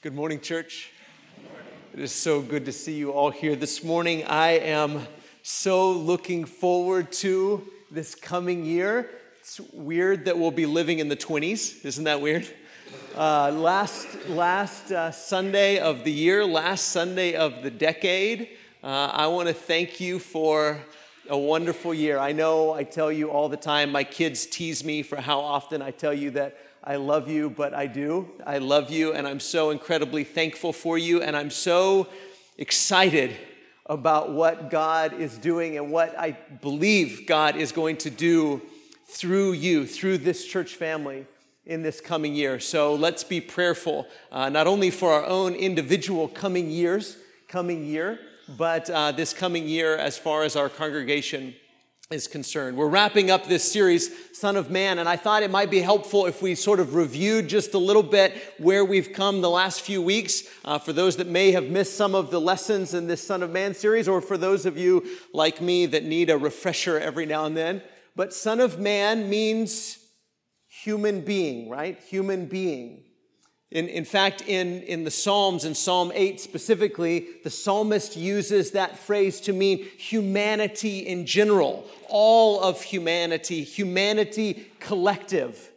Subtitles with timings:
[0.00, 0.92] Good morning, church.
[1.92, 4.22] It is so good to see you all here this morning.
[4.26, 5.08] I am
[5.42, 9.10] so looking forward to this coming year.
[9.40, 11.84] It's weird that we'll be living in the 20s.
[11.84, 12.46] Isn't that weird?
[13.16, 18.50] Uh, last last uh, Sunday of the year, last Sunday of the decade,
[18.84, 20.78] uh, I want to thank you for
[21.28, 22.18] a wonderful year.
[22.18, 25.82] I know I tell you all the time, my kids tease me for how often
[25.82, 26.56] I tell you that
[26.88, 28.30] I love you, but I do.
[28.46, 32.08] I love you, and I'm so incredibly thankful for you, and I'm so
[32.56, 33.36] excited
[33.84, 36.30] about what God is doing and what I
[36.62, 38.62] believe God is going to do
[39.06, 41.26] through you, through this church family
[41.66, 42.58] in this coming year.
[42.58, 47.18] So let's be prayerful, uh, not only for our own individual coming years,
[47.48, 48.18] coming year,
[48.56, 51.54] but uh, this coming year as far as our congregation
[52.10, 52.74] is concerned.
[52.74, 56.24] We're wrapping up this series, Son of Man, and I thought it might be helpful
[56.24, 60.00] if we sort of reviewed just a little bit where we've come the last few
[60.00, 63.42] weeks uh, for those that may have missed some of the lessons in this Son
[63.42, 67.26] of Man series, or for those of you like me that need a refresher every
[67.26, 67.82] now and then.
[68.16, 69.98] But Son of Man means
[70.66, 72.00] human being, right?
[72.08, 73.04] Human being.
[73.70, 78.98] In, in fact, in, in the Psalms, in Psalm 8 specifically, the psalmist uses that
[78.98, 85.70] phrase to mean humanity in general, all of humanity, humanity collective.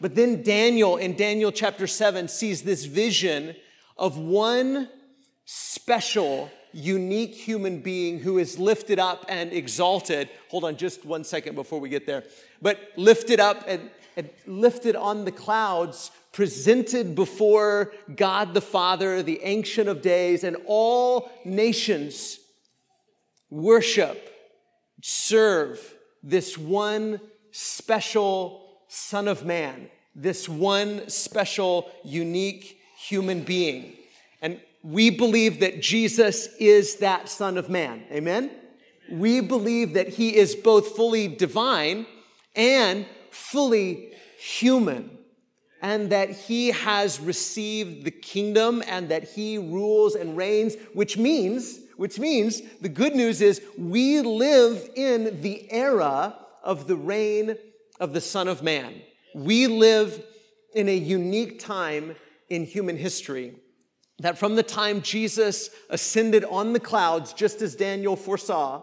[0.00, 3.54] But then Daniel, in Daniel chapter 7, sees this vision
[3.98, 4.88] of one
[5.44, 10.30] special, unique human being who is lifted up and exalted.
[10.50, 12.24] Hold on just one second before we get there.
[12.62, 19.40] But lifted up and, and lifted on the clouds presented before God the Father, the
[19.42, 22.38] Ancient of Days, and all nations
[23.48, 24.34] worship,
[25.02, 25.80] serve
[26.22, 33.94] this one special Son of Man, this one special, unique human being.
[34.42, 38.04] And we believe that Jesus is that Son of Man.
[38.12, 38.50] Amen?
[39.10, 42.04] We believe that he is both fully divine
[42.54, 45.16] and fully human
[45.82, 51.80] and that he has received the kingdom and that he rules and reigns, which means,
[51.96, 57.56] which means the good news is we live in the era of the reign
[58.00, 59.02] of the Son of Man.
[59.34, 60.24] We live
[60.74, 62.16] in a unique time
[62.48, 63.54] in human history.
[64.20, 68.82] That from the time Jesus ascended on the clouds, just as Daniel foresaw,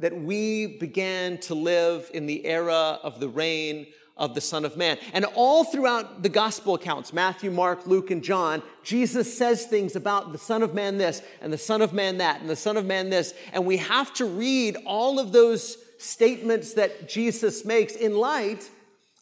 [0.00, 3.86] that we began to live in the era of the reign
[4.16, 4.98] of the Son of Man.
[5.12, 10.32] And all throughout the gospel accounts, Matthew, Mark, Luke, and John, Jesus says things about
[10.32, 12.86] the Son of Man this, and the Son of Man that, and the Son of
[12.86, 13.34] Man this.
[13.52, 18.70] And we have to read all of those statements that Jesus makes in light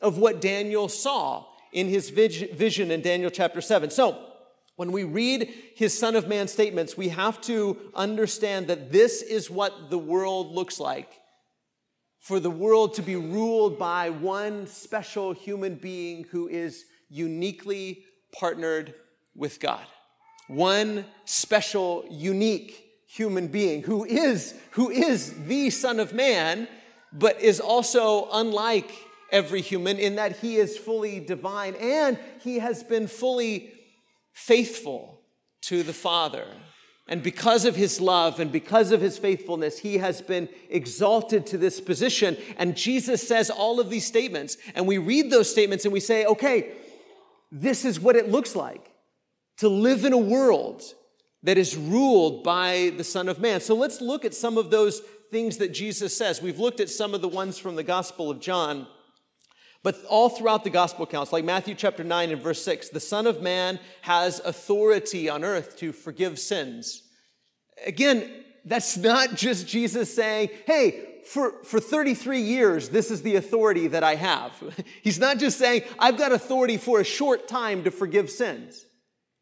[0.01, 3.91] of what Daniel saw in his vision in Daniel chapter 7.
[3.91, 4.29] So,
[4.77, 9.51] when we read his Son of Man statements, we have to understand that this is
[9.51, 11.22] what the world looks like
[12.23, 18.95] for the world to be ruled by one special human being who is uniquely partnered
[19.35, 19.85] with God.
[20.47, 26.69] One special, unique human being who is, who is the Son of Man,
[27.13, 28.93] but is also unlike
[29.33, 33.73] every human in that he is fully divine and he has been fully
[34.33, 35.21] faithful
[35.63, 36.47] to the Father.
[37.09, 41.59] And because of his love and because of his faithfulness, he has been exalted to
[41.59, 42.37] this position.
[42.57, 44.57] And Jesus says all of these statements.
[44.75, 46.73] And we read those statements and we say, okay,
[47.51, 48.93] this is what it looks like
[49.59, 50.83] to live in a world
[51.43, 53.61] that is ruled by the Son of Man.
[53.61, 56.41] So let's look at some of those things that Jesus says.
[56.41, 58.87] We've looked at some of the ones from the Gospel of John.
[59.83, 63.27] But all throughout the gospel accounts, like Matthew chapter 9 and verse 6, the Son
[63.27, 67.03] of Man has authority on earth to forgive sins.
[67.85, 68.31] Again,
[68.65, 74.05] that's not just Jesus saying, hey, for, for 33 years, this is the authority that
[74.05, 74.53] I have.
[75.03, 78.87] He's not just saying, I've got authority for a short time to forgive sins.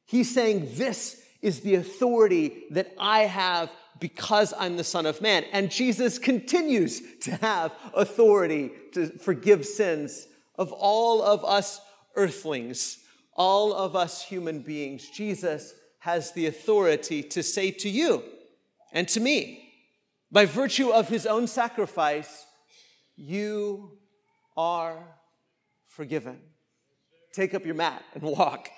[0.06, 5.44] He's saying, this is the authority that I have because I'm the Son of Man.
[5.52, 10.26] And Jesus continues to have authority to forgive sins
[10.60, 11.80] of all of us
[12.16, 12.98] earthlings,
[13.34, 15.08] all of us human beings.
[15.08, 18.22] Jesus has the authority to say to you
[18.92, 19.72] and to me,
[20.30, 22.44] by virtue of his own sacrifice,
[23.16, 23.92] you
[24.54, 24.98] are
[25.88, 26.38] forgiven.
[27.32, 28.68] Take up your mat and walk.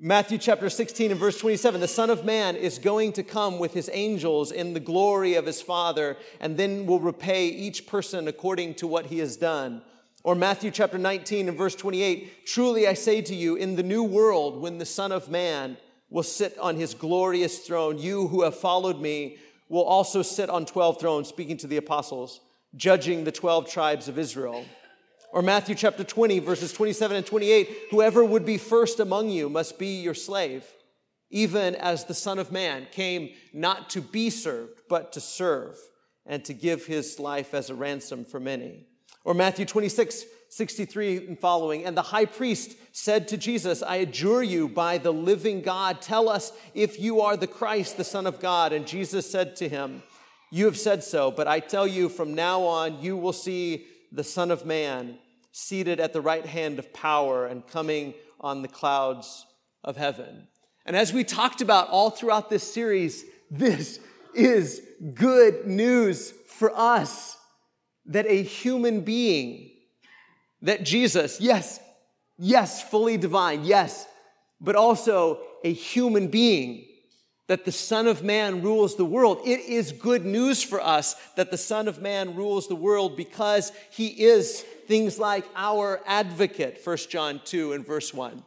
[0.00, 3.74] Matthew chapter 16 and verse 27 the Son of Man is going to come with
[3.74, 8.74] his angels in the glory of his Father, and then will repay each person according
[8.74, 9.82] to what he has done.
[10.26, 14.02] Or Matthew chapter 19 and verse 28 Truly I say to you, in the new
[14.02, 15.76] world, when the Son of Man
[16.10, 17.96] will sit on his glorious throne.
[17.96, 19.36] You who have followed me
[19.68, 22.40] will also sit on 12 thrones, speaking to the apostles,
[22.74, 24.64] judging the 12 tribes of Israel.
[25.32, 29.78] Or Matthew chapter 20, verses 27 and 28 Whoever would be first among you must
[29.78, 30.64] be your slave,
[31.30, 35.76] even as the Son of Man came not to be served, but to serve,
[36.26, 38.86] and to give his life as a ransom for many.
[39.26, 41.84] Or Matthew 26, 63 and following.
[41.84, 46.28] And the high priest said to Jesus, I adjure you by the living God, tell
[46.28, 48.72] us if you are the Christ, the Son of God.
[48.72, 50.04] And Jesus said to him,
[50.52, 54.22] You have said so, but I tell you, from now on, you will see the
[54.22, 55.18] Son of Man
[55.50, 59.44] seated at the right hand of power and coming on the clouds
[59.82, 60.46] of heaven.
[60.84, 63.98] And as we talked about all throughout this series, this
[64.36, 64.80] is
[65.14, 67.35] good news for us
[68.08, 69.70] that a human being
[70.62, 71.80] that Jesus, yes,
[72.38, 74.06] yes, fully divine, yes,
[74.60, 76.86] but also a human being,
[77.46, 79.40] that the Son of Man rules the world.
[79.44, 83.70] It is good news for us that the Son of Man rules the world because
[83.90, 88.42] he is things like our advocate, 1 John 2 and verse 1.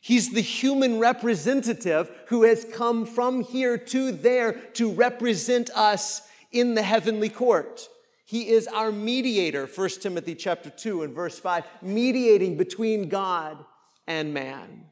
[0.00, 6.74] He's the human representative who has come from here to there to represent us in
[6.74, 7.88] the heavenly court.
[8.32, 13.62] He is our mediator, 1 Timothy chapter 2 and verse 5, mediating between God
[14.06, 14.86] and man.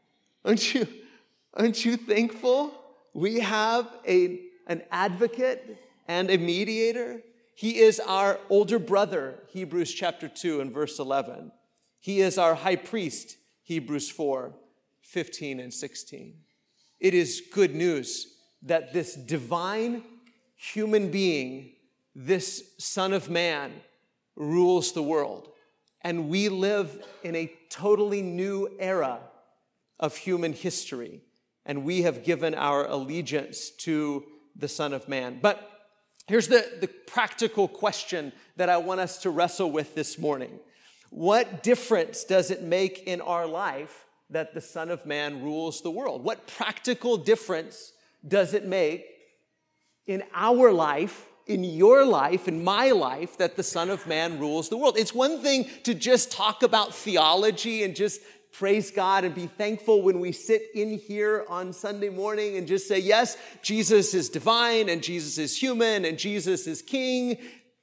[0.44, 0.86] Aren't you,
[1.54, 2.74] aren't you thankful
[3.14, 7.22] we have a, an advocate and a mediator?
[7.54, 11.50] He is our older brother, Hebrews chapter 2 and verse 11.
[11.98, 14.52] He is our high priest, Hebrews 4,
[15.00, 16.34] 15 and 16.
[16.98, 18.34] It is good news
[18.64, 20.02] that this divine
[20.56, 21.72] human being
[22.14, 23.72] this Son of Man
[24.36, 25.48] rules the world.
[26.02, 29.20] And we live in a totally new era
[29.98, 31.20] of human history.
[31.66, 34.24] And we have given our allegiance to
[34.56, 35.38] the Son of Man.
[35.40, 35.70] But
[36.26, 40.58] here's the, the practical question that I want us to wrestle with this morning
[41.10, 45.90] What difference does it make in our life that the Son of Man rules the
[45.90, 46.24] world?
[46.24, 47.92] What practical difference
[48.26, 49.04] does it make
[50.06, 54.68] in our life in your life, in my life, that the Son of Man rules
[54.68, 54.96] the world.
[54.96, 58.20] It's one thing to just talk about theology and just
[58.52, 62.88] praise God and be thankful when we sit in here on Sunday morning and just
[62.88, 67.38] say, yes, Jesus is divine and Jesus is human and Jesus is king.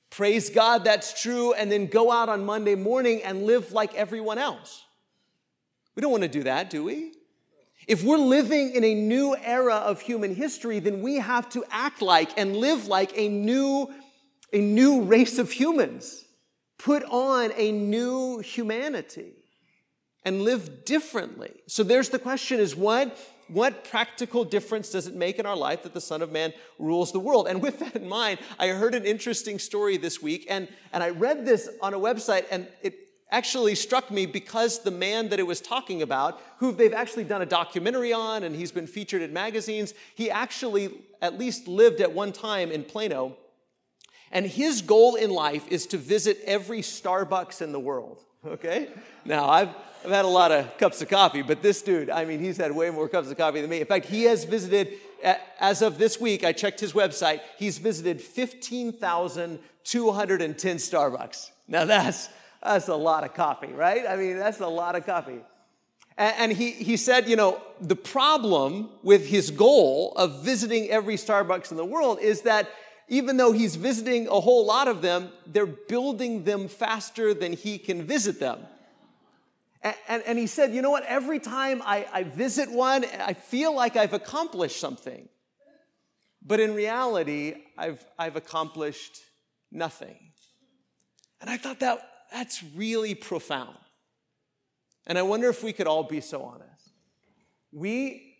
[0.09, 1.53] Praise God, that's true.
[1.53, 4.83] And then go out on Monday morning and live like everyone else.
[5.95, 7.13] We don't want to do that, do we?
[7.87, 12.01] If we're living in a new era of human history, then we have to act
[12.01, 13.89] like and live like a new,
[14.51, 16.25] a new race of humans.
[16.77, 19.31] Put on a new humanity
[20.25, 21.53] and live differently.
[21.67, 23.17] So there's the question is what,
[23.47, 27.13] what practical difference does it make in our life that the Son of Man rules
[27.13, 27.47] the world?
[27.47, 31.11] And with that in mind, I heard an interesting story this week and, and I
[31.11, 35.47] read this on a website and it actually struck me because the man that it
[35.47, 39.33] was talking about, who they've actually done a documentary on and he's been featured in
[39.33, 40.89] magazines, he actually
[41.21, 43.37] at least lived at one time in Plano.
[44.31, 48.23] And his goal in life is to visit every Starbucks in the world.
[48.45, 48.89] Okay?
[49.25, 49.69] Now, I've,
[50.03, 52.71] I've had a lot of cups of coffee, but this dude, I mean, he's had
[52.71, 53.79] way more cups of coffee than me.
[53.79, 54.93] In fact, he has visited,
[55.59, 61.51] as of this week, I checked his website, he's visited 15,210 Starbucks.
[61.67, 62.29] Now, that's
[62.67, 64.05] that's a lot of coffee, right?
[64.07, 65.41] I mean, that's a lot of coffee.
[66.19, 71.69] And, he, he said, you know, the problem with his goal of visiting every Starbucks
[71.69, 72.69] in the world is that
[73.07, 77.77] even though he's visiting a whole lot of them, they're building them faster than he
[77.77, 78.59] can visit them.
[79.83, 81.05] And, and, and he said, you know what?
[81.05, 85.29] Every time I, I visit one, I feel like I've accomplished something.
[86.43, 89.19] But in reality, I've, I've accomplished
[89.71, 90.17] nothing.
[91.41, 91.99] And I thought that
[92.31, 93.77] that's really profound.
[95.05, 96.91] And I wonder if we could all be so honest.
[97.71, 98.35] We,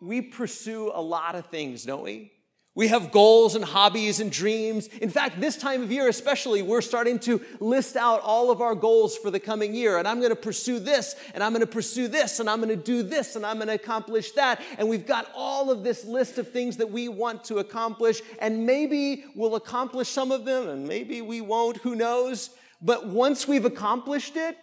[0.00, 2.32] we pursue a lot of things, don't we?
[2.74, 4.86] We have goals and hobbies and dreams.
[4.86, 8.76] In fact, this time of year, especially, we're starting to list out all of our
[8.76, 9.98] goals for the coming year.
[9.98, 12.68] And I'm going to pursue this, and I'm going to pursue this, and I'm going
[12.68, 14.62] to do this, and I'm going to accomplish that.
[14.78, 18.22] And we've got all of this list of things that we want to accomplish.
[18.38, 21.78] And maybe we'll accomplish some of them, and maybe we won't.
[21.78, 22.50] Who knows?
[22.80, 24.56] But once we've accomplished it,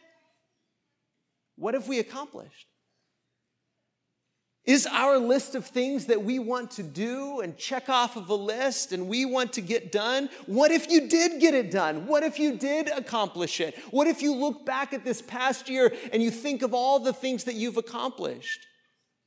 [1.56, 2.68] what have we accomplished?
[4.68, 8.36] Is our list of things that we want to do and check off of a
[8.36, 10.30] list and we want to get done?
[10.46, 12.06] What if you did get it done?
[12.06, 13.78] What if you did accomplish it?
[13.92, 17.14] What if you look back at this past year and you think of all the
[17.14, 18.68] things that you've accomplished?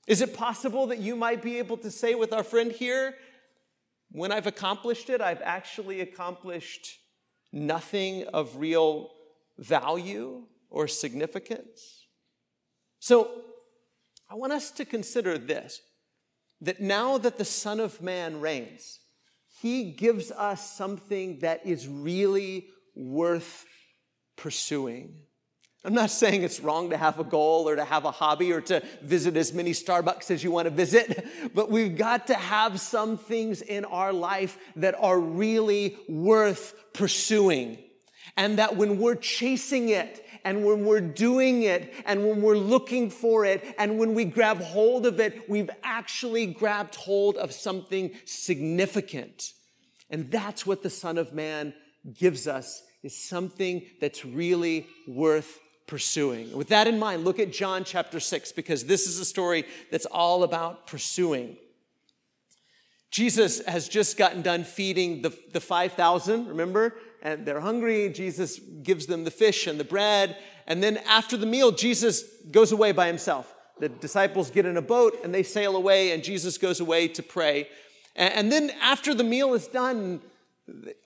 [0.07, 3.15] Is it possible that you might be able to say with our friend here,
[4.13, 7.00] when I've accomplished it, I've actually accomplished
[7.53, 9.11] nothing of real
[9.59, 12.07] value or significance?
[12.99, 13.31] So,
[14.31, 15.81] I want us to consider this
[16.61, 19.01] that now that the Son of Man reigns,
[19.61, 23.65] he gives us something that is really worth
[24.37, 25.15] pursuing.
[25.83, 28.61] I'm not saying it's wrong to have a goal or to have a hobby or
[28.63, 32.81] to visit as many Starbucks as you want to visit, but we've got to have
[32.81, 37.79] some things in our life that are really worth pursuing.
[38.37, 43.09] And that when we're chasing it and when we're doing it and when we're looking
[43.09, 48.11] for it and when we grab hold of it, we've actually grabbed hold of something
[48.27, 49.53] significant.
[50.11, 51.73] And that's what the Son of Man
[52.13, 55.59] gives us is something that's really worth
[55.91, 56.57] pursuing.
[56.57, 60.07] With that in mind, look at John chapter 6 because this is a story that's
[60.07, 61.57] all about pursuing.
[63.11, 66.95] Jesus has just gotten done feeding the, the 5,000, remember?
[67.23, 68.09] And they're hungry.
[68.09, 70.37] Jesus gives them the fish and the bread.
[70.69, 73.53] And then after the meal, Jesus goes away by himself.
[73.81, 77.23] The disciples get in a boat and they sail away, and Jesus goes away to
[77.23, 77.69] pray.
[78.15, 80.21] And, and then after the meal is done,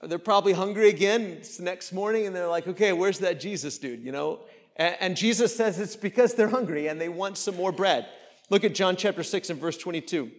[0.03, 1.23] they're probably hungry again.
[1.23, 4.41] It's the next morning, and they're like, okay, where's that Jesus dude, you know?
[4.75, 8.07] And Jesus says it's because they're hungry and they want some more bread.
[8.49, 10.31] Look at John chapter 6 and verse 22.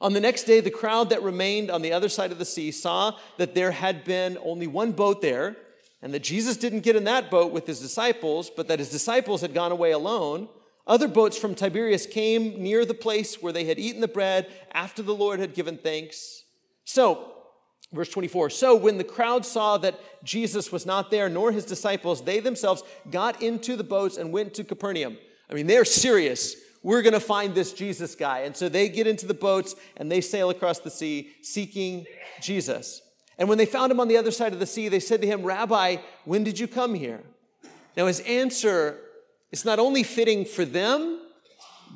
[0.00, 2.70] On the next day, the crowd that remained on the other side of the sea
[2.70, 5.56] saw that there had been only one boat there,
[6.02, 9.40] and that Jesus didn't get in that boat with his disciples, but that his disciples
[9.40, 10.48] had gone away alone.
[10.86, 15.02] Other boats from Tiberias came near the place where they had eaten the bread after
[15.02, 16.44] the Lord had given thanks.
[16.84, 17.32] So,
[17.92, 22.24] Verse 24 So when the crowd saw that Jesus was not there, nor his disciples,
[22.24, 25.18] they themselves got into the boats and went to Capernaum.
[25.50, 26.56] I mean, they're serious.
[26.82, 28.40] We're going to find this Jesus guy.
[28.40, 32.06] And so they get into the boats and they sail across the sea seeking
[32.40, 33.02] Jesus.
[33.38, 35.26] And when they found him on the other side of the sea, they said to
[35.26, 37.22] him, Rabbi, when did you come here?
[37.96, 38.98] Now, his answer
[39.50, 41.20] is not only fitting for them,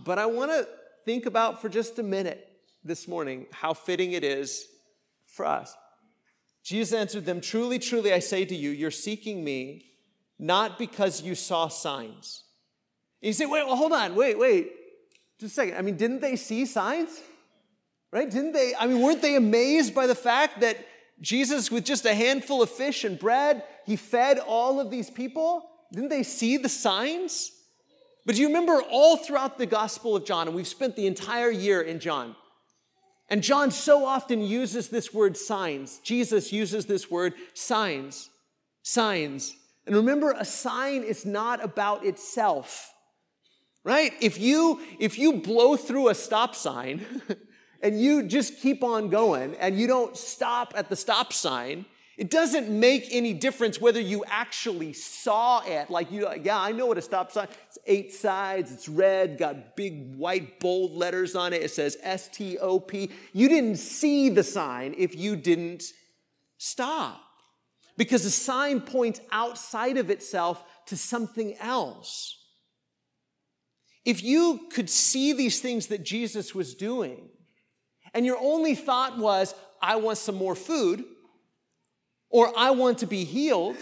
[0.05, 0.67] but I want to
[1.05, 2.49] think about for just a minute
[2.85, 4.67] this morning how fitting it is
[5.33, 5.77] for us.
[6.63, 9.87] Jesus answered them, Truly, truly, I say to you, you're seeking me
[10.39, 12.45] not because you saw signs.
[13.23, 14.73] And you say, Wait, well, hold on, wait, wait,
[15.39, 15.77] just a second.
[15.77, 17.21] I mean, didn't they see signs?
[18.13, 18.29] Right?
[18.29, 18.75] Didn't they?
[18.79, 20.77] I mean, weren't they amazed by the fact that
[21.21, 25.65] Jesus, with just a handful of fish and bread, he fed all of these people?
[25.93, 27.53] Didn't they see the signs?
[28.27, 31.51] But do you remember all throughout the Gospel of John, and we've spent the entire
[31.51, 32.37] year in John,
[33.31, 36.01] and John so often uses this word signs.
[36.01, 38.29] Jesus uses this word signs.
[38.83, 39.55] Signs.
[39.87, 42.93] And remember, a sign is not about itself.
[43.85, 44.13] Right?
[44.21, 47.07] If you if you blow through a stop sign
[47.83, 51.87] and you just keep on going and you don't stop at the stop sign,
[52.21, 55.89] it doesn't make any difference whether you actually saw it.
[55.89, 57.49] Like you, yeah, I know what a stop sign.
[57.67, 58.71] It's eight sides.
[58.71, 61.62] It's red, got big white bold letters on it.
[61.62, 63.09] It says S T O P.
[63.33, 65.95] You didn't see the sign if you didn't
[66.59, 67.23] stop,
[67.97, 72.37] because the sign points outside of itself to something else.
[74.05, 77.31] If you could see these things that Jesus was doing,
[78.12, 81.03] and your only thought was, "I want some more food."
[82.31, 83.77] Or I want to be healed.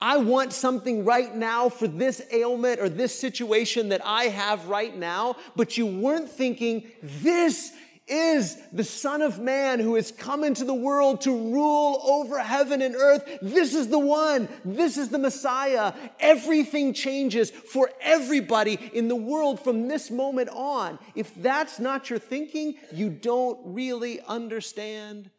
[0.00, 4.94] I want something right now for this ailment or this situation that I have right
[4.94, 7.72] now, but you weren't thinking, this
[8.06, 12.82] is the Son of Man who has come into the world to rule over heaven
[12.82, 13.38] and earth.
[13.40, 14.46] This is the one.
[14.62, 15.94] This is the Messiah.
[16.20, 20.98] Everything changes for everybody in the world from this moment on.
[21.14, 25.30] If that's not your thinking, you don't really understand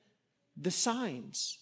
[0.58, 1.60] the signs.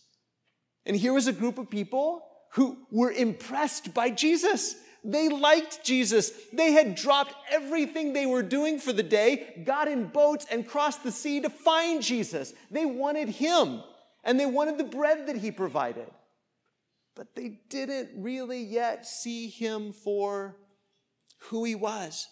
[0.86, 4.76] And here was a group of people who were impressed by Jesus.
[5.04, 6.32] They liked Jesus.
[6.52, 11.04] They had dropped everything they were doing for the day, got in boats, and crossed
[11.04, 12.54] the sea to find Jesus.
[12.72, 13.82] They wanted him,
[14.24, 16.10] and they wanted the bread that he provided.
[17.16, 20.56] But they didn't really yet see him for
[21.50, 22.28] who he was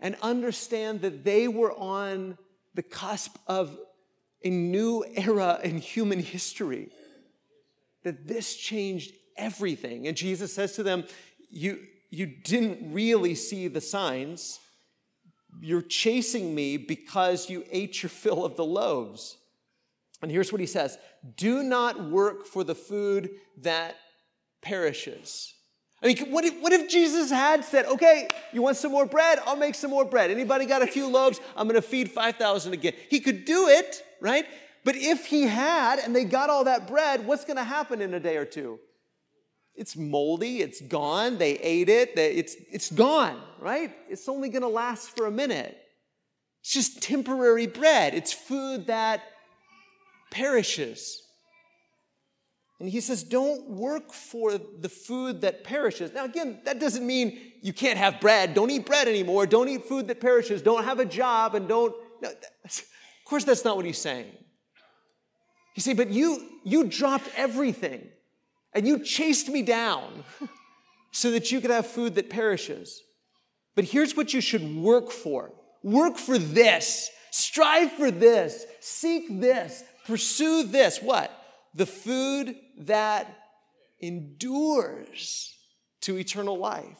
[0.00, 2.38] and understand that they were on
[2.74, 3.76] the cusp of
[4.42, 6.90] a new era in human history
[8.04, 10.06] that this changed everything.
[10.06, 11.04] And Jesus says to them,
[11.50, 11.80] You,
[12.10, 14.60] you didn't really see the signs.
[15.60, 19.36] You're chasing me because you ate your fill of the loaves.
[20.22, 20.98] And here's what he says
[21.36, 23.96] Do not work for the food that
[24.62, 25.54] perishes.
[26.02, 29.38] I mean, what if, what if Jesus had said, okay, you want some more bread?
[29.46, 30.30] I'll make some more bread.
[30.30, 31.40] Anybody got a few loaves?
[31.56, 32.92] I'm going to feed 5,000 again.
[33.08, 34.44] He could do it, right?
[34.84, 38.12] But if he had and they got all that bread, what's going to happen in
[38.12, 38.78] a day or two?
[39.74, 43.92] It's moldy, it's gone, they ate it, it's, it's gone, right?
[44.08, 45.76] It's only going to last for a minute.
[46.60, 49.22] It's just temporary bread, it's food that
[50.30, 51.22] perishes.
[52.78, 56.12] And he says, don't work for the food that perishes.
[56.12, 58.52] Now, again, that doesn't mean you can't have bread.
[58.52, 59.46] Don't eat bread anymore.
[59.46, 60.60] Don't eat food that perishes.
[60.60, 61.94] Don't have a job and don't.
[62.20, 62.84] No, of
[63.24, 64.26] course, that's not what he's saying.
[65.74, 68.08] You say, but you, you dropped everything
[68.72, 70.24] and you chased me down
[71.10, 73.02] so that you could have food that perishes.
[73.74, 75.52] But here's what you should work for
[75.82, 81.02] work for this, strive for this, seek this, pursue this.
[81.02, 81.30] What?
[81.74, 83.36] The food that
[84.00, 85.54] endures
[86.02, 86.98] to eternal life,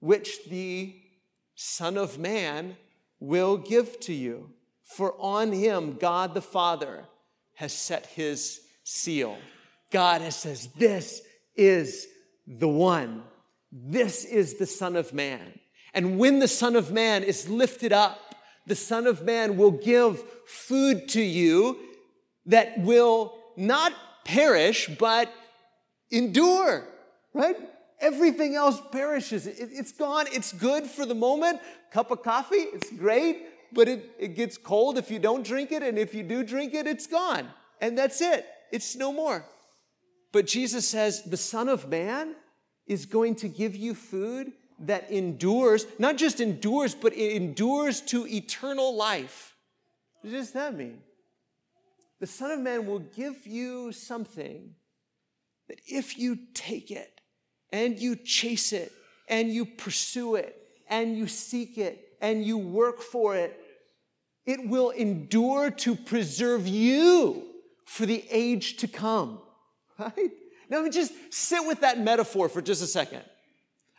[0.00, 0.94] which the
[1.54, 2.76] Son of Man
[3.18, 4.50] will give to you.
[4.84, 7.04] For on him, God the Father
[7.56, 9.36] has set his seal.
[9.90, 11.22] God has says, This
[11.56, 12.06] is
[12.46, 13.24] the one.
[13.72, 15.58] This is the Son of Man.
[15.92, 18.34] And when the Son of Man is lifted up,
[18.66, 21.78] the Son of Man will give food to you
[22.46, 23.92] that will not
[24.24, 25.32] perish, but
[26.10, 26.86] endure,
[27.32, 27.56] right?
[28.00, 29.46] Everything else perishes.
[29.46, 30.26] It, has gone.
[30.32, 31.60] It's good for the moment.
[31.90, 35.82] Cup of coffee, it's great, but it, it gets cold if you don't drink it.
[35.82, 37.48] And if you do drink it, it's gone.
[37.80, 38.46] And that's it.
[38.72, 39.44] It's no more.
[40.32, 42.34] But Jesus says the Son of Man
[42.86, 48.26] is going to give you food that endures, not just endures, but it endures to
[48.26, 49.54] eternal life.
[50.20, 50.98] What does that mean?
[52.20, 54.74] The Son of Man will give you something
[55.68, 57.20] that if you take it
[57.72, 58.92] and you chase it
[59.28, 60.56] and you pursue it
[60.88, 63.58] and you seek it and you work for it,
[64.44, 67.42] it will endure to preserve you
[67.84, 69.40] for the age to come.
[69.98, 70.30] right?
[70.68, 73.22] Now, just sit with that metaphor for just a second.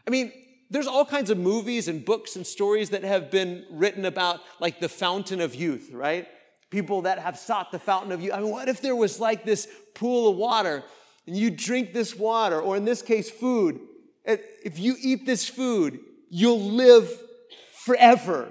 [0.06, 0.32] I mean,
[0.70, 4.80] there's all kinds of movies and books and stories that have been written about, like
[4.80, 6.28] the fountain of youth, right?
[6.70, 8.34] People that have sought the fountain of youth.
[8.34, 10.84] I mean, what if there was like this pool of water
[11.26, 13.80] and you drink this water, or in this case, food?
[14.26, 17.10] If you eat this food, you'll live
[17.88, 18.50] forever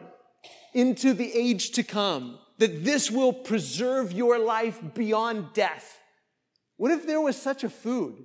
[0.72, 2.38] into the age to come.
[2.58, 5.98] That this will preserve your life beyond death.
[6.78, 8.24] What if there was such a food?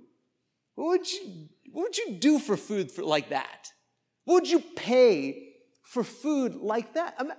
[0.75, 3.67] What would you, what would you do for food for, like that?
[4.23, 5.49] What would you pay
[5.83, 7.15] for food like that?
[7.19, 7.33] I mean,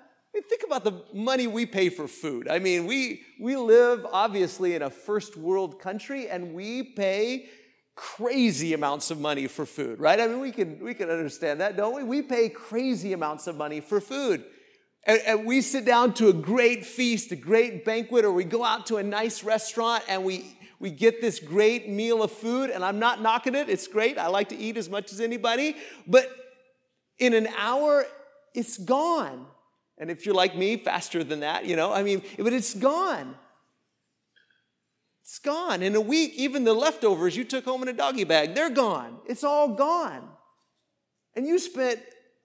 [0.51, 2.47] think about the money we pay for food.
[2.49, 7.49] I mean, we, we live obviously in a first world country and we pay
[7.95, 10.19] crazy amounts of money for food, right?
[10.19, 12.03] I mean, we can, we can understand that, don't we?
[12.03, 14.45] We pay crazy amounts of money for food.
[15.05, 18.65] And, and we sit down to a great feast, a great banquet, or we go
[18.65, 22.85] out to a nice restaurant and we we get this great meal of food, and
[22.85, 24.19] I'm not knocking it, it's great.
[24.19, 25.77] I like to eat as much as anybody,
[26.09, 26.29] but
[27.21, 28.05] in an hour,
[28.53, 29.47] it's gone.
[29.97, 33.37] And if you're like me, faster than that, you know, I mean, but it's gone.
[35.23, 35.83] It's gone.
[35.83, 39.19] In a week, even the leftovers you took home in a doggy bag, they're gone.
[39.27, 40.29] It's all gone.
[41.35, 42.01] And you spent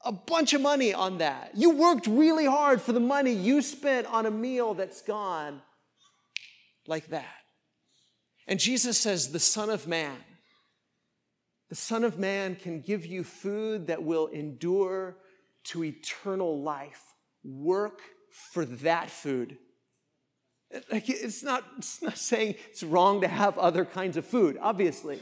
[0.05, 1.51] a bunch of money on that.
[1.55, 5.61] You worked really hard for the money you spent on a meal that's gone
[6.85, 7.25] like that.
[8.47, 10.15] And Jesus says, the Son of Man,
[11.69, 15.17] the Son of Man can give you food that will endure
[15.65, 17.01] to eternal life.
[17.43, 19.57] Work for that food.
[20.91, 25.19] Like it's not, it's not saying it's wrong to have other kinds of food, obviously.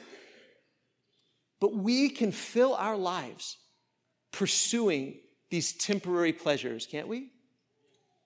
[1.60, 3.58] But we can fill our lives
[4.32, 7.32] pursuing these temporary pleasures, can't we?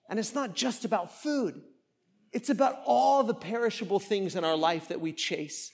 [0.08, 1.60] And it's not just about food.
[2.32, 5.70] It's about all the perishable things in our life that we chase.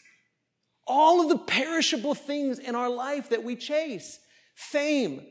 [0.87, 4.19] All of the perishable things in our life that we chase
[4.55, 5.23] fame,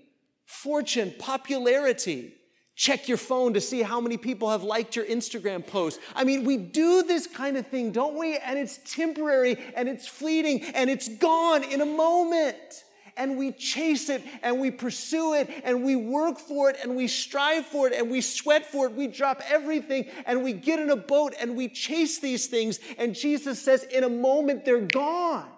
[0.46, 2.34] fortune, popularity.
[2.76, 6.00] Check your phone to see how many people have liked your Instagram post.
[6.14, 8.38] I mean, we do this kind of thing, don't we?
[8.38, 12.84] And it's temporary and it's fleeting and it's gone in a moment
[13.18, 17.08] and we chase it and we pursue it and we work for it and we
[17.08, 18.94] strive for it and we sweat for it.
[18.94, 22.80] We drop everything and we get in a boat and we chase these things.
[22.98, 25.50] And Jesus says, in a moment, they're gone.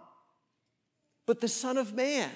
[1.26, 2.30] But the Son of Man,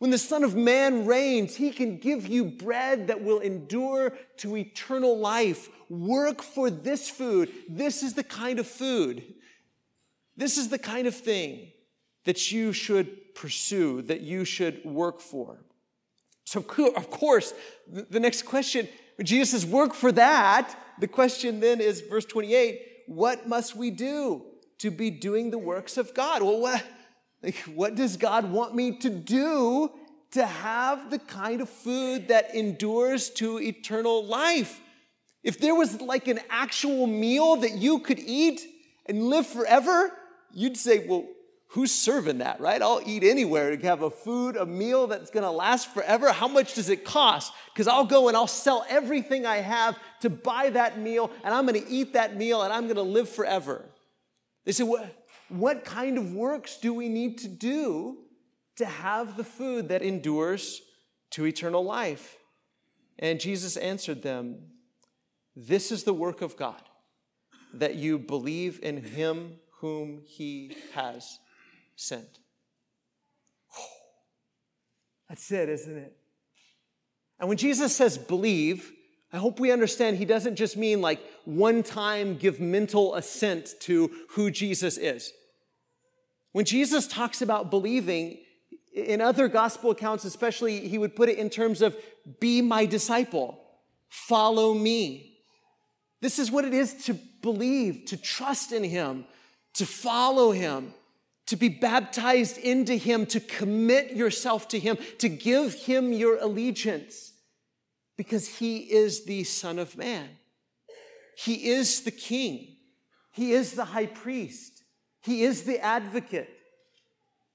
[0.00, 4.56] when the Son of Man reigns, he can give you bread that will endure to
[4.56, 5.68] eternal life.
[5.90, 7.52] Work for this food.
[7.68, 9.22] This is the kind of food.
[10.38, 11.70] This is the kind of thing
[12.24, 15.58] that you should pursue, that you should work for.
[16.44, 16.60] So,
[16.96, 17.52] of course,
[17.86, 18.88] the next question,
[19.22, 24.46] Jesus says, work for that, the question then is, verse 28, what must we do
[24.78, 26.42] to be doing the works of God?
[26.42, 26.82] Well, what,
[27.42, 29.90] like, what does God want me to do
[30.32, 34.80] to have the kind of food that endures to eternal life?
[35.42, 38.60] If there was like an actual meal that you could eat
[39.06, 40.12] and live forever,
[40.52, 41.26] you'd say, well,
[41.68, 42.82] who's serving that, right?
[42.82, 46.32] I'll eat anywhere to have a food, a meal that's gonna last forever.
[46.32, 47.52] How much does it cost?
[47.72, 51.66] Because I'll go and I'll sell everything I have to buy that meal, and I'm
[51.66, 53.84] gonna eat that meal and I'm gonna live forever.
[54.64, 55.19] They say, what,
[55.50, 58.18] what kind of works do we need to do
[58.76, 60.80] to have the food that endures
[61.30, 62.36] to eternal life?
[63.18, 64.58] And Jesus answered them,
[65.54, 66.82] This is the work of God,
[67.74, 71.38] that you believe in him whom he has
[71.96, 72.38] sent.
[75.28, 76.16] That's it, isn't it?
[77.38, 78.92] And when Jesus says believe,
[79.32, 84.10] I hope we understand he doesn't just mean like one time give mental assent to
[84.30, 85.32] who Jesus is.
[86.52, 88.38] When Jesus talks about believing,
[88.92, 91.96] in other gospel accounts, especially, he would put it in terms of
[92.40, 93.60] be my disciple,
[94.08, 95.38] follow me.
[96.20, 99.24] This is what it is to believe, to trust in him,
[99.74, 100.92] to follow him
[101.50, 107.32] to be baptized into Him, to commit yourself to Him, to give Him your allegiance,
[108.16, 110.28] because He is the Son of Man.
[111.36, 112.76] He is the King.
[113.32, 114.79] He is the high priest.
[115.22, 116.48] He is the advocate.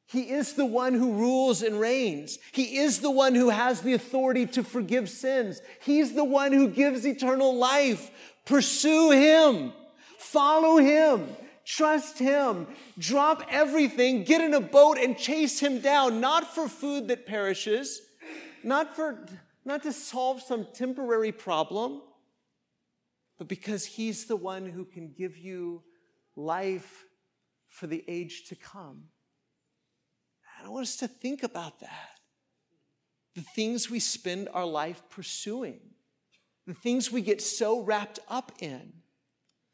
[0.07, 2.37] He is the one who rules and reigns.
[2.51, 5.61] He is the one who has the authority to forgive sins.
[5.81, 8.11] He's the one who gives eternal life.
[8.45, 9.73] Pursue Him.
[10.19, 11.27] Follow Him.
[11.65, 12.67] Trust Him.
[12.99, 17.99] Drop everything, get in a boat and chase Him down, not for food that perishes,
[18.63, 19.25] not for,
[19.65, 22.03] not to solve some temporary problem,
[23.39, 25.81] but because He's the one who can give you
[26.35, 27.05] life
[27.75, 29.03] for the age to come.
[30.63, 32.09] I want us to think about that.
[33.35, 35.81] The things we spend our life pursuing,
[36.65, 38.93] the things we get so wrapped up in.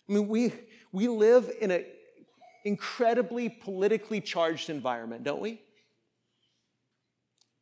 [0.10, 0.52] I mean, we,
[0.92, 1.86] we live in an
[2.66, 5.62] incredibly politically charged environment, don't we?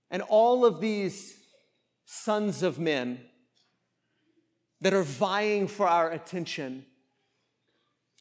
[0.09, 1.37] And all of these
[2.05, 3.19] sons of men
[4.79, 6.85] that are vying for our attention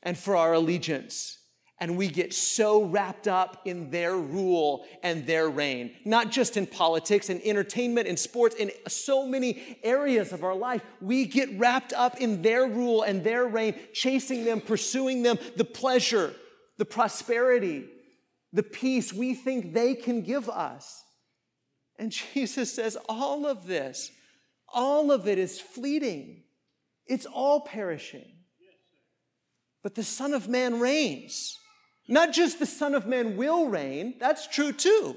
[0.02, 1.37] and for our allegiance
[1.80, 6.66] and we get so wrapped up in their rule and their reign, not just in
[6.66, 10.82] politics and entertainment and sports, in so many areas of our life.
[11.00, 15.64] We get wrapped up in their rule and their reign, chasing them, pursuing them, the
[15.64, 16.34] pleasure,
[16.78, 17.86] the prosperity,
[18.52, 21.04] the peace we think they can give us.
[21.98, 24.10] And Jesus says, all of this,
[24.68, 26.42] all of it is fleeting,
[27.06, 28.26] it's all perishing.
[29.82, 31.56] But the Son of Man reigns.
[32.08, 35.16] Not just the Son of Man will reign, that's true too.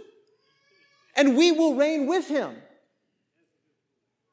[1.16, 2.56] And we will reign with him.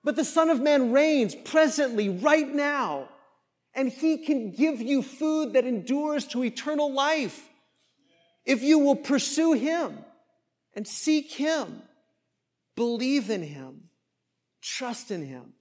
[0.02, 3.08] But the Son of Man reigns presently, right now,
[3.74, 7.48] and he can give you food that endures to eternal life
[8.44, 9.98] if you will pursue him
[10.74, 11.82] and seek him,
[12.74, 13.90] believe in him,
[14.62, 15.52] trust in him,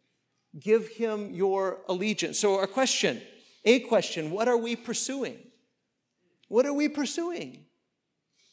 [0.57, 2.39] give him your allegiance.
[2.39, 3.21] So, our question,
[3.65, 5.37] a question, what are we pursuing?
[6.47, 7.65] What are we pursuing?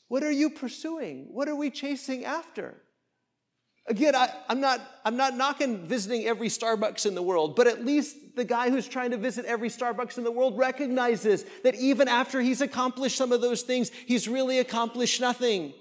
[0.09, 1.29] What are you pursuing?
[1.31, 2.83] What are we chasing after?
[3.87, 7.85] Again, I, am not, I'm not knocking visiting every Starbucks in the world, but at
[7.85, 12.09] least the guy who's trying to visit every Starbucks in the world recognizes that even
[12.09, 15.75] after he's accomplished some of those things, he's really accomplished nothing.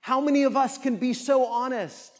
[0.00, 2.11] How many of us can be so honest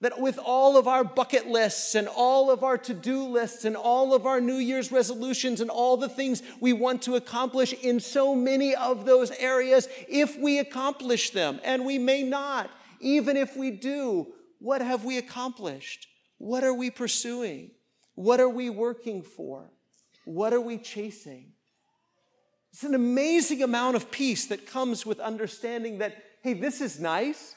[0.00, 3.76] that with all of our bucket lists and all of our to do lists and
[3.76, 8.00] all of our New Year's resolutions and all the things we want to accomplish in
[8.00, 13.56] so many of those areas, if we accomplish them, and we may not, even if
[13.56, 14.26] we do,
[14.58, 16.06] what have we accomplished?
[16.38, 17.72] What are we pursuing?
[18.14, 19.70] What are we working for?
[20.24, 21.52] What are we chasing?
[22.72, 27.54] It's an amazing amount of peace that comes with understanding that, hey, this is nice.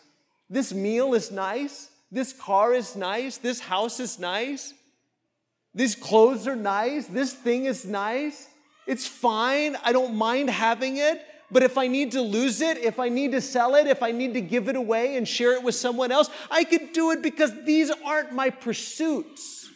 [0.49, 1.89] This meal is nice.
[2.13, 3.37] This car is nice.
[3.37, 4.71] This house is nice.
[5.73, 7.07] These clothes are nice.
[7.07, 8.47] This thing is nice.
[8.85, 9.75] It's fine.
[9.83, 11.25] I don't mind having it.
[11.49, 14.11] But if I need to lose it, if I need to sell it, if I
[14.11, 17.23] need to give it away and share it with someone else, I could do it
[17.23, 19.71] because these aren't my pursuits.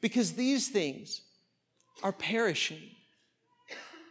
[0.00, 1.22] Because these things
[2.02, 2.90] are perishing.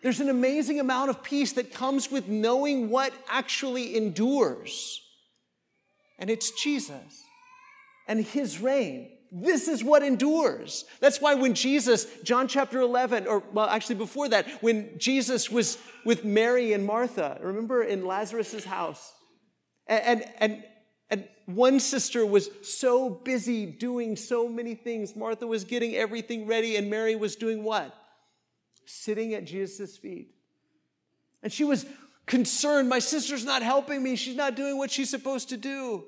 [0.03, 5.01] There's an amazing amount of peace that comes with knowing what actually endures.
[6.17, 7.24] And it's Jesus
[8.07, 9.09] and his reign.
[9.31, 10.85] This is what endures.
[10.99, 15.77] That's why when Jesus, John chapter 11, or well, actually before that, when Jesus was
[16.05, 19.13] with Mary and Martha, remember in Lazarus' house,
[19.87, 20.63] and, and,
[21.09, 25.15] and one sister was so busy doing so many things.
[25.15, 27.93] Martha was getting everything ready, and Mary was doing what?
[28.85, 30.33] Sitting at Jesus' feet.
[31.43, 31.85] And she was
[32.25, 32.89] concerned.
[32.89, 34.15] My sister's not helping me.
[34.15, 36.05] She's not doing what she's supposed to do.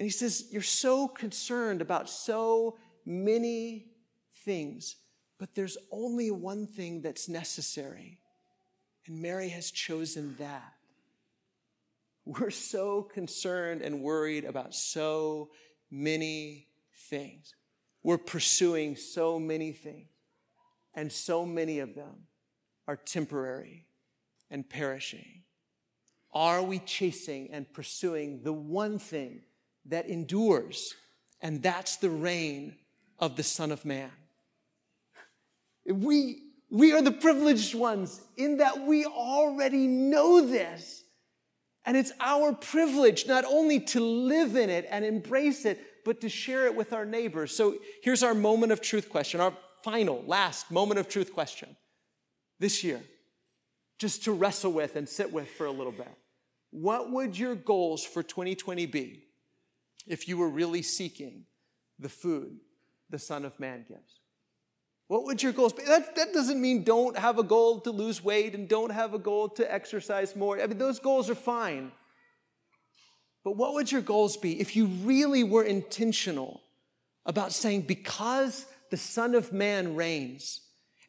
[0.00, 3.88] And he says, You're so concerned about so many
[4.46, 4.96] things,
[5.38, 8.18] but there's only one thing that's necessary.
[9.06, 10.72] And Mary has chosen that.
[12.24, 15.50] We're so concerned and worried about so
[15.90, 17.54] many things.
[18.02, 20.08] We're pursuing so many things,
[20.94, 22.26] and so many of them
[22.88, 23.84] are temporary
[24.50, 25.42] and perishing.
[26.32, 29.42] Are we chasing and pursuing the one thing
[29.90, 30.94] that endures,
[31.40, 32.76] and that's the reign
[33.18, 34.10] of the Son of Man.
[35.86, 41.02] We, we are the privileged ones in that we already know this.
[41.84, 46.28] And it's our privilege not only to live in it and embrace it, but to
[46.28, 47.54] share it with our neighbors.
[47.56, 51.76] So here's our moment of truth question, our final, last moment of truth question
[52.58, 53.00] this year,
[53.98, 56.08] just to wrestle with and sit with for a little bit.
[56.70, 59.24] What would your goals for 2020 be?
[60.10, 61.44] If you were really seeking
[61.98, 62.58] the food
[63.08, 64.20] the Son of Man gives?
[65.08, 65.82] What would your goals be?
[65.84, 69.18] That, that doesn't mean don't have a goal to lose weight and don't have a
[69.18, 70.60] goal to exercise more.
[70.60, 71.90] I mean, those goals are fine.
[73.42, 76.60] But what would your goals be if you really were intentional
[77.26, 80.60] about saying, because the Son of Man reigns,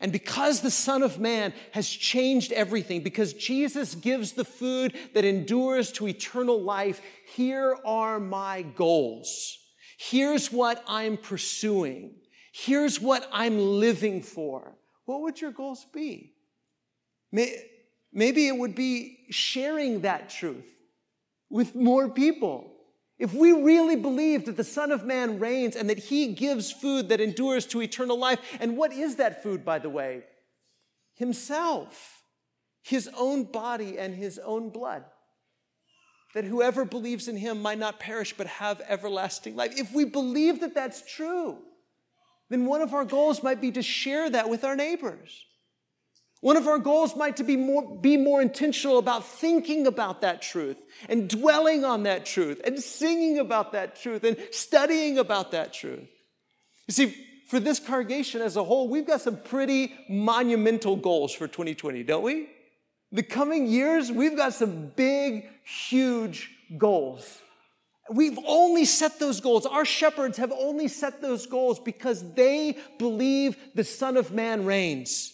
[0.01, 5.23] and because the Son of Man has changed everything, because Jesus gives the food that
[5.23, 6.99] endures to eternal life,
[7.33, 9.59] here are my goals.
[9.97, 12.15] Here's what I'm pursuing.
[12.51, 14.75] Here's what I'm living for.
[15.05, 16.33] What would your goals be?
[17.31, 20.67] Maybe it would be sharing that truth
[21.49, 22.73] with more people.
[23.21, 27.09] If we really believe that the Son of Man reigns and that he gives food
[27.09, 30.23] that endures to eternal life, and what is that food, by the way?
[31.13, 32.23] Himself,
[32.81, 35.05] his own body and his own blood.
[36.33, 39.79] That whoever believes in him might not perish but have everlasting life.
[39.79, 41.59] If we believe that that's true,
[42.49, 45.45] then one of our goals might be to share that with our neighbors.
[46.41, 50.41] One of our goals might to be more, be more intentional about thinking about that
[50.41, 50.77] truth
[51.07, 56.09] and dwelling on that truth and singing about that truth and studying about that truth.
[56.87, 57.15] You see,
[57.47, 62.23] for this congregation as a whole, we've got some pretty monumental goals for 2020, don't
[62.23, 62.49] we?
[63.11, 67.39] The coming years, we've got some big, huge goals.
[68.09, 69.67] We've only set those goals.
[69.67, 75.33] Our shepherds have only set those goals because they believe the Son of Man reigns.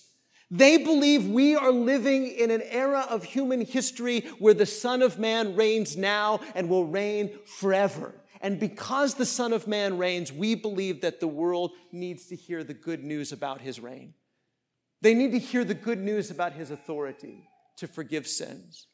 [0.50, 5.20] They believe we are living in an era of human history where the Son of
[5.20, 8.16] Man reigns now and will reign forever.
[8.40, 12.64] And because the Son of Man reigns, we believe that the world needs to hear
[12.64, 14.14] the good news about his reign.
[15.02, 18.88] They need to hear the good news about his authority to forgive sins.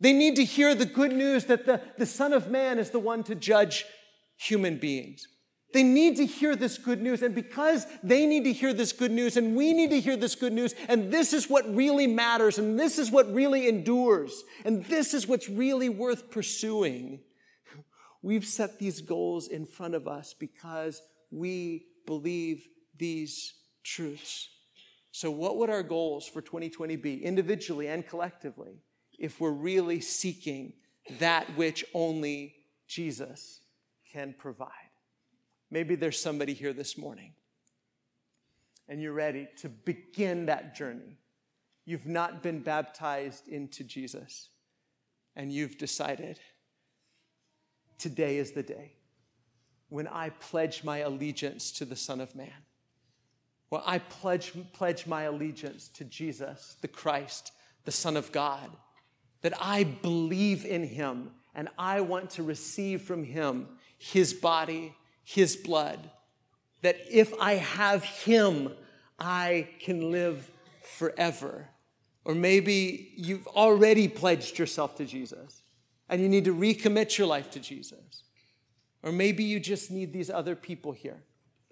[0.00, 2.98] They need to hear the good news that the, the Son of Man is the
[2.98, 3.84] one to judge
[4.36, 5.26] human beings.
[5.74, 7.20] They need to hear this good news.
[7.20, 10.36] And because they need to hear this good news, and we need to hear this
[10.36, 14.84] good news, and this is what really matters, and this is what really endures, and
[14.84, 17.18] this is what's really worth pursuing,
[18.22, 24.48] we've set these goals in front of us because we believe these truths.
[25.10, 28.80] So, what would our goals for 2020 be, individually and collectively,
[29.18, 30.74] if we're really seeking
[31.18, 32.54] that which only
[32.86, 33.60] Jesus
[34.12, 34.83] can provide?
[35.74, 37.32] Maybe there's somebody here this morning
[38.88, 41.18] and you're ready to begin that journey.
[41.84, 44.50] You've not been baptized into Jesus
[45.34, 46.38] and you've decided
[47.98, 48.92] today is the day
[49.88, 52.62] when I pledge my allegiance to the Son of Man.
[53.68, 57.50] Well, I pledge, pledge my allegiance to Jesus, the Christ,
[57.84, 58.70] the Son of God,
[59.42, 63.66] that I believe in him and I want to receive from him
[63.98, 66.10] his body his blood,
[66.82, 68.72] that if I have him,
[69.18, 70.50] I can live
[70.82, 71.68] forever.
[72.24, 75.62] Or maybe you've already pledged yourself to Jesus
[76.08, 78.22] and you need to recommit your life to Jesus.
[79.02, 81.22] Or maybe you just need these other people here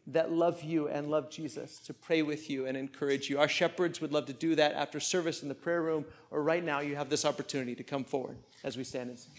[0.06, 3.38] that love you and love Jesus to pray with you and encourage you.
[3.38, 6.64] Our shepherds would love to do that after service in the prayer room, or right
[6.64, 9.32] now you have this opportunity to come forward as we stand and sing.